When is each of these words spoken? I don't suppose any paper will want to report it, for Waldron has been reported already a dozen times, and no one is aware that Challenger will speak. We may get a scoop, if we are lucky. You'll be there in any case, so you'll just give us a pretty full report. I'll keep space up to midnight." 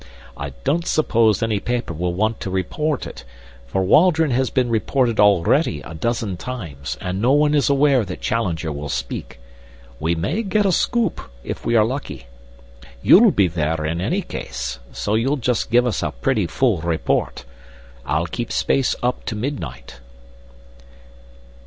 I 0.35 0.49
don't 0.63 0.87
suppose 0.87 1.43
any 1.43 1.59
paper 1.59 1.93
will 1.93 2.15
want 2.15 2.39
to 2.39 2.49
report 2.49 3.05
it, 3.05 3.23
for 3.67 3.83
Waldron 3.83 4.31
has 4.31 4.49
been 4.49 4.67
reported 4.71 5.19
already 5.19 5.81
a 5.81 5.93
dozen 5.93 6.37
times, 6.37 6.97
and 6.99 7.21
no 7.21 7.33
one 7.33 7.53
is 7.53 7.69
aware 7.69 8.03
that 8.05 8.19
Challenger 8.19 8.71
will 8.71 8.89
speak. 8.89 9.39
We 9.99 10.15
may 10.15 10.41
get 10.41 10.65
a 10.65 10.71
scoop, 10.71 11.21
if 11.43 11.67
we 11.67 11.75
are 11.75 11.85
lucky. 11.85 12.25
You'll 13.03 13.29
be 13.29 13.47
there 13.47 13.85
in 13.85 14.01
any 14.01 14.23
case, 14.23 14.79
so 14.91 15.13
you'll 15.13 15.37
just 15.37 15.69
give 15.69 15.85
us 15.85 16.01
a 16.01 16.09
pretty 16.09 16.47
full 16.47 16.81
report. 16.81 17.45
I'll 18.03 18.25
keep 18.25 18.51
space 18.51 18.95
up 19.03 19.23
to 19.25 19.35
midnight." 19.35 19.99